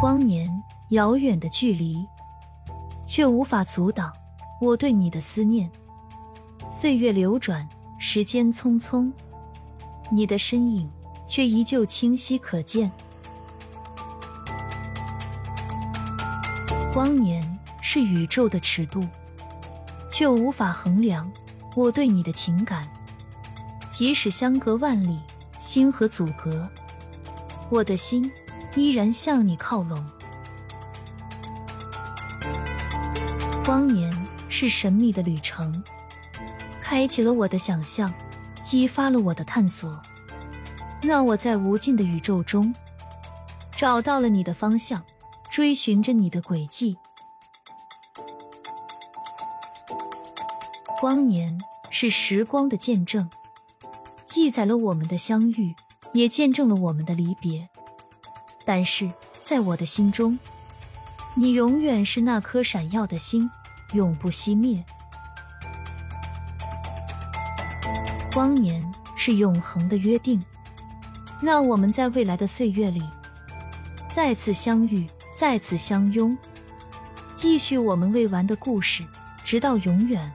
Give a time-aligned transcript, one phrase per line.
[0.00, 0.48] 光年
[0.90, 2.06] 遥远的距离，
[3.04, 4.12] 却无法阻挡
[4.60, 5.68] 我对你的思念。
[6.70, 9.10] 岁月流转，时间匆匆，
[10.08, 10.88] 你的身影
[11.26, 12.92] 却依旧清晰可见。
[16.92, 19.04] 光年是宇宙的尺度，
[20.08, 21.28] 却无法衡量
[21.74, 22.88] 我对你的情感。
[23.90, 25.18] 即使相隔万里，
[25.58, 26.68] 星河阻隔，
[27.68, 28.30] 我的心
[28.74, 30.04] 依然向你靠拢。
[33.64, 34.12] 光年
[34.48, 35.82] 是神秘的旅程，
[36.80, 38.12] 开启了我的想象，
[38.62, 40.00] 激发了我的探索，
[41.02, 42.74] 让我在无尽的宇宙中
[43.76, 45.02] 找到了你的方向。
[45.50, 46.98] 追寻着你的轨迹，
[51.00, 51.58] 光年
[51.90, 53.28] 是时光的见证，
[54.24, 55.74] 记载了我们的相遇，
[56.12, 57.68] 也见证了我们的离别。
[58.68, 59.10] 但是
[59.42, 60.38] 在我的心中，
[61.34, 63.50] 你永远是那颗闪耀的星，
[63.94, 64.84] 永不熄灭。
[68.30, 68.84] 光年
[69.16, 70.44] 是永恒的约定，
[71.40, 73.02] 让我们在未来的岁月里
[74.14, 75.08] 再次相遇。
[75.34, 76.36] 再次相拥，
[77.32, 79.02] 继续我们未完的故事，
[79.44, 80.30] 直到永远。